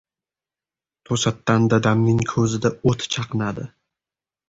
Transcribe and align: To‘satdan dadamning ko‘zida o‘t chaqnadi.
To‘satdan 1.09 1.69
dadamning 1.75 2.25
ko‘zida 2.35 2.75
o‘t 2.93 3.11
chaqnadi. 3.17 3.73